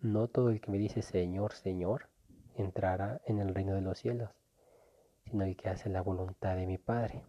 no 0.00 0.28
todo 0.28 0.50
el 0.50 0.60
que 0.60 0.70
me 0.70 0.78
dice 0.78 1.02
Señor, 1.02 1.52
Señor, 1.52 2.08
entrará 2.56 3.20
en 3.26 3.38
el 3.38 3.54
reino 3.54 3.74
de 3.74 3.80
los 3.80 3.98
cielos, 3.98 4.30
sino 5.24 5.44
el 5.44 5.56
que 5.56 5.68
hace 5.68 5.88
la 5.88 6.02
voluntad 6.02 6.56
de 6.56 6.66
mi 6.66 6.78
Padre. 6.78 7.24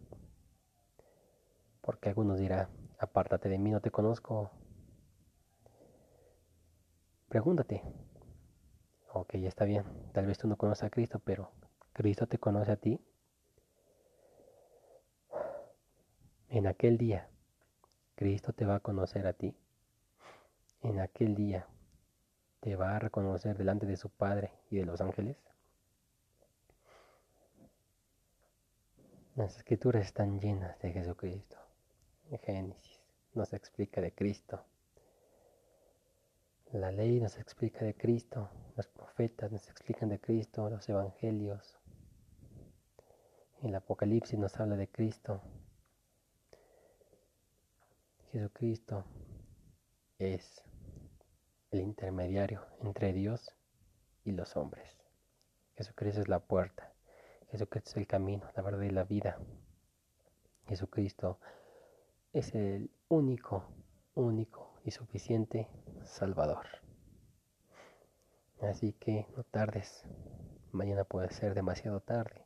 Porque 1.86 2.08
algunos 2.08 2.40
dirán, 2.40 2.68
apártate 2.98 3.48
de 3.48 3.58
mí, 3.58 3.70
no 3.70 3.80
te 3.80 3.92
conozco. 3.92 4.50
Pregúntate. 7.28 7.80
Ok, 9.12 9.36
ya 9.36 9.48
está 9.48 9.64
bien. 9.64 9.84
Tal 10.12 10.26
vez 10.26 10.36
tú 10.36 10.48
no 10.48 10.56
conoces 10.56 10.82
a 10.82 10.90
Cristo, 10.90 11.20
pero 11.24 11.52
¿Cristo 11.92 12.26
te 12.26 12.38
conoce 12.38 12.72
a 12.72 12.76
ti? 12.76 13.00
En 16.48 16.66
aquel 16.66 16.98
día, 16.98 17.28
Cristo 18.16 18.52
te 18.52 18.66
va 18.66 18.74
a 18.74 18.80
conocer 18.80 19.24
a 19.28 19.32
ti. 19.32 19.56
En 20.82 20.98
aquel 20.98 21.36
día, 21.36 21.68
te 22.58 22.74
va 22.74 22.96
a 22.96 22.98
reconocer 22.98 23.56
delante 23.56 23.86
de 23.86 23.96
su 23.96 24.10
Padre 24.10 24.50
y 24.70 24.78
de 24.78 24.86
los 24.86 25.00
ángeles. 25.00 25.38
Las 29.36 29.56
escrituras 29.56 30.04
están 30.04 30.40
llenas 30.40 30.76
de 30.80 30.90
Jesucristo. 30.90 31.65
Génesis 32.44 33.00
nos 33.34 33.52
explica 33.52 34.00
de 34.00 34.12
Cristo. 34.12 34.64
La 36.72 36.90
ley 36.90 37.20
nos 37.20 37.38
explica 37.38 37.84
de 37.84 37.94
Cristo. 37.94 38.50
Los 38.76 38.88
profetas 38.88 39.52
nos 39.52 39.68
explican 39.68 40.08
de 40.08 40.18
Cristo. 40.18 40.68
Los 40.68 40.88
evangelios. 40.88 41.78
El 43.62 43.74
Apocalipsis 43.74 44.38
nos 44.38 44.58
habla 44.58 44.76
de 44.76 44.88
Cristo. 44.88 45.40
Jesucristo 48.32 49.04
es 50.18 50.62
el 51.70 51.80
intermediario 51.80 52.66
entre 52.82 53.12
Dios 53.12 53.54
y 54.24 54.32
los 54.32 54.56
hombres. 54.56 54.98
Jesucristo 55.76 56.20
es 56.20 56.28
la 56.28 56.40
puerta. 56.40 56.92
Jesucristo 57.50 57.90
es 57.90 57.96
el 57.96 58.06
camino, 58.06 58.50
la 58.56 58.62
verdad 58.62 58.82
y 58.82 58.90
la 58.90 59.04
vida. 59.04 59.38
Jesucristo 60.68 61.38
es 62.36 62.54
el 62.54 62.90
único, 63.08 63.64
único 64.14 64.74
y 64.84 64.90
suficiente 64.90 65.70
Salvador. 66.04 66.66
Así 68.60 68.92
que 68.92 69.26
no 69.34 69.42
tardes. 69.42 70.04
Mañana 70.70 71.04
puede 71.04 71.30
ser 71.30 71.54
demasiado 71.54 72.00
tarde. 72.00 72.44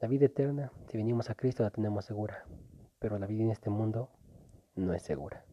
La 0.00 0.08
vida 0.08 0.26
eterna, 0.26 0.72
si 0.88 0.96
venimos 0.96 1.30
a 1.30 1.36
Cristo, 1.36 1.62
la 1.62 1.70
tenemos 1.70 2.06
segura. 2.06 2.44
Pero 2.98 3.20
la 3.20 3.28
vida 3.28 3.44
en 3.44 3.52
este 3.52 3.70
mundo 3.70 4.10
no 4.74 4.94
es 4.94 5.02
segura. 5.02 5.44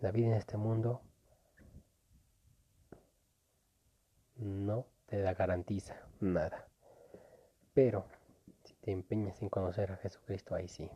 La 0.00 0.10
vida 0.10 0.26
en 0.26 0.32
este 0.32 0.56
mundo 0.56 1.02
no 4.34 4.88
te 5.06 5.20
da 5.20 5.34
garantiza 5.34 6.02
nada. 6.18 6.66
Pero 7.74 8.06
si 8.64 8.74
te 8.74 8.90
empeñas 8.90 9.40
en 9.40 9.50
conocer 9.50 9.92
a 9.92 9.98
Jesucristo, 9.98 10.56
ahí 10.56 10.66
sí. 10.66 10.90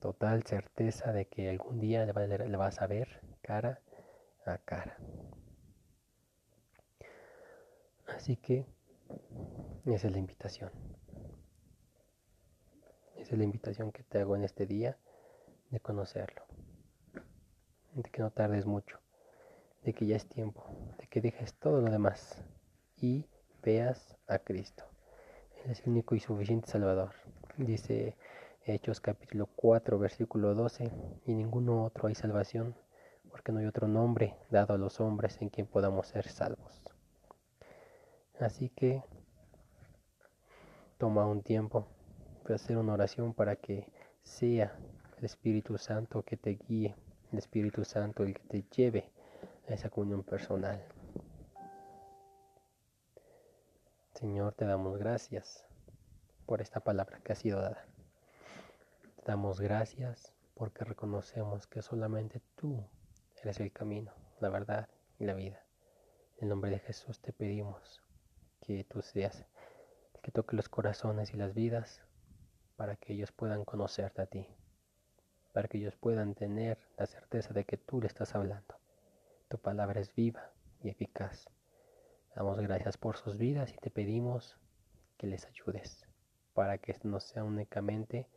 Total 0.00 0.42
certeza 0.44 1.12
de 1.12 1.26
que 1.26 1.48
algún 1.48 1.80
día 1.80 2.04
le 2.04 2.56
vas 2.56 2.80
a 2.80 2.86
ver 2.86 3.20
cara 3.42 3.80
a 4.44 4.58
cara. 4.58 4.98
Así 8.06 8.36
que 8.36 8.66
esa 9.84 10.06
es 10.06 10.12
la 10.12 10.18
invitación. 10.18 10.70
Esa 13.16 13.32
es 13.32 13.38
la 13.38 13.44
invitación 13.44 13.92
que 13.92 14.02
te 14.02 14.20
hago 14.20 14.36
en 14.36 14.44
este 14.44 14.66
día 14.66 14.98
de 15.70 15.80
conocerlo, 15.80 16.44
de 17.94 18.10
que 18.10 18.22
no 18.22 18.30
tardes 18.30 18.66
mucho, 18.66 19.00
de 19.82 19.94
que 19.94 20.06
ya 20.06 20.16
es 20.16 20.28
tiempo, 20.28 20.64
de 20.98 21.08
que 21.08 21.20
dejes 21.20 21.54
todo 21.54 21.80
lo 21.80 21.90
demás 21.90 22.44
y 22.96 23.26
veas 23.62 24.16
a 24.28 24.38
Cristo. 24.38 24.84
Él 25.64 25.70
es 25.72 25.80
el 25.80 25.90
único 25.90 26.14
y 26.14 26.20
suficiente 26.20 26.68
Salvador. 26.68 27.14
Dice 27.56 28.16
Hechos 28.68 29.00
capítulo 29.00 29.46
4, 29.54 29.96
versículo 29.96 30.52
12, 30.52 30.90
y 31.24 31.34
ninguno 31.34 31.84
otro 31.84 32.08
hay 32.08 32.16
salvación, 32.16 32.74
porque 33.30 33.52
no 33.52 33.60
hay 33.60 33.66
otro 33.66 33.86
nombre 33.86 34.34
dado 34.50 34.74
a 34.74 34.76
los 34.76 34.98
hombres 34.98 35.40
en 35.40 35.50
quien 35.50 35.68
podamos 35.68 36.08
ser 36.08 36.26
salvos. 36.26 36.82
Así 38.40 38.68
que 38.70 39.04
toma 40.98 41.28
un 41.28 41.44
tiempo 41.44 41.86
para 42.42 42.56
hacer 42.56 42.76
una 42.76 42.94
oración 42.94 43.34
para 43.34 43.54
que 43.54 43.86
sea 44.24 44.76
el 45.16 45.24
Espíritu 45.24 45.78
Santo 45.78 46.24
que 46.24 46.36
te 46.36 46.58
guíe, 46.66 46.96
el 47.30 47.38
Espíritu 47.38 47.84
Santo 47.84 48.24
el 48.24 48.34
que 48.34 48.42
te 48.48 48.64
lleve 48.74 49.12
a 49.68 49.74
esa 49.74 49.90
comunión 49.90 50.24
personal. 50.24 50.84
Señor, 54.14 54.54
te 54.54 54.64
damos 54.64 54.98
gracias 54.98 55.64
por 56.46 56.60
esta 56.60 56.80
palabra 56.80 57.20
que 57.22 57.30
ha 57.30 57.36
sido 57.36 57.60
dada. 57.60 57.86
Damos 59.26 59.60
gracias 59.60 60.32
porque 60.54 60.84
reconocemos 60.84 61.66
que 61.66 61.82
solamente 61.82 62.40
tú 62.54 62.88
eres 63.42 63.60
el 63.60 63.72
camino, 63.72 64.12
la 64.40 64.48
verdad 64.48 64.88
y 65.18 65.24
la 65.24 65.34
vida. 65.34 65.62
En 66.38 66.48
nombre 66.48 66.70
de 66.70 66.78
Jesús 66.78 67.20
te 67.20 67.34
pedimos 67.34 68.02
que 68.60 68.84
tú 68.84 69.02
seas 69.02 69.44
que 70.22 70.30
toque 70.30 70.56
los 70.56 70.68
corazones 70.68 71.34
y 71.34 71.36
las 71.36 71.52
vidas 71.52 72.02
para 72.76 72.96
que 72.96 73.12
ellos 73.12 73.32
puedan 73.32 73.64
conocerte 73.64 74.22
a 74.22 74.26
ti 74.26 74.48
para 75.56 75.68
que 75.68 75.78
ellos 75.78 75.96
puedan 75.96 76.34
tener 76.34 76.76
la 76.98 77.06
certeza 77.06 77.54
de 77.54 77.64
que 77.64 77.78
tú 77.78 78.02
le 78.02 78.08
estás 78.08 78.34
hablando. 78.34 78.74
Tu 79.48 79.56
palabra 79.56 80.02
es 80.02 80.14
viva 80.14 80.52
y 80.82 80.90
eficaz. 80.90 81.48
Damos 82.34 82.60
gracias 82.60 82.98
por 82.98 83.16
sus 83.16 83.38
vidas 83.38 83.72
y 83.72 83.78
te 83.78 83.88
pedimos 83.88 84.58
que 85.16 85.26
les 85.26 85.46
ayudes 85.46 86.06
para 86.52 86.76
que 86.76 86.94
no 87.04 87.20
sea 87.20 87.42
únicamente 87.42 88.28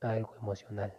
algo 0.00 0.34
emocional, 0.36 0.98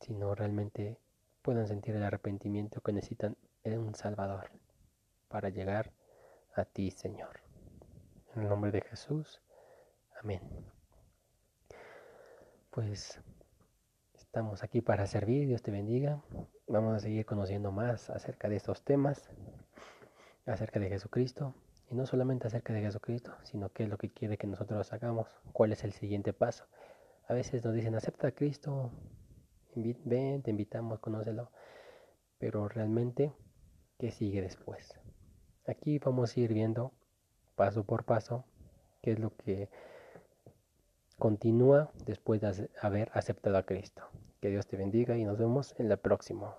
sino 0.00 0.34
realmente 0.34 0.98
puedan 1.42 1.66
sentir 1.66 1.94
el 1.96 2.02
arrepentimiento 2.02 2.80
que 2.80 2.92
necesitan 2.92 3.36
en 3.64 3.78
un 3.78 3.94
Salvador 3.94 4.50
para 5.28 5.50
llegar 5.50 5.92
a 6.54 6.64
ti, 6.64 6.90
Señor. 6.90 7.40
En 8.34 8.42
el 8.42 8.48
nombre 8.48 8.70
de 8.70 8.80
Jesús. 8.80 9.40
Amén 10.20 10.40
pues 12.76 13.18
estamos 14.12 14.62
aquí 14.62 14.82
para 14.82 15.06
servir, 15.06 15.46
Dios 15.46 15.62
te 15.62 15.70
bendiga. 15.70 16.20
Vamos 16.68 16.94
a 16.94 17.00
seguir 17.00 17.24
conociendo 17.24 17.72
más 17.72 18.10
acerca 18.10 18.50
de 18.50 18.56
estos 18.56 18.84
temas, 18.84 19.30
acerca 20.44 20.78
de 20.78 20.90
Jesucristo, 20.90 21.54
y 21.90 21.94
no 21.94 22.04
solamente 22.04 22.48
acerca 22.48 22.74
de 22.74 22.82
Jesucristo, 22.82 23.34
sino 23.44 23.70
qué 23.70 23.84
es 23.84 23.88
lo 23.88 23.96
que 23.96 24.10
quiere 24.10 24.36
que 24.36 24.46
nosotros 24.46 24.92
hagamos, 24.92 25.26
cuál 25.54 25.72
es 25.72 25.84
el 25.84 25.94
siguiente 25.94 26.34
paso. 26.34 26.66
A 27.26 27.34
veces 27.34 27.64
nos 27.64 27.74
dicen, 27.74 27.94
acepta 27.94 28.28
a 28.28 28.32
Cristo, 28.32 28.90
ven, 29.74 30.42
te 30.42 30.50
invitamos, 30.50 31.00
conócelo, 31.00 31.50
pero 32.38 32.68
realmente, 32.68 33.32
¿qué 33.98 34.10
sigue 34.10 34.42
después? 34.42 34.98
Aquí 35.66 35.98
vamos 35.98 36.36
a 36.36 36.40
ir 36.40 36.52
viendo 36.52 36.92
paso 37.56 37.84
por 37.84 38.04
paso 38.04 38.44
qué 39.02 39.12
es 39.12 39.18
lo 39.18 39.36
que 39.36 39.68
Continúa 41.18 41.90
después 42.04 42.42
de 42.42 42.68
haber 42.82 43.10
aceptado 43.14 43.56
a 43.56 43.62
Cristo. 43.62 44.02
Que 44.42 44.50
Dios 44.50 44.66
te 44.66 44.76
bendiga 44.76 45.16
y 45.16 45.24
nos 45.24 45.38
vemos 45.38 45.74
en 45.78 45.88
la 45.88 45.96
próxima. 45.96 46.54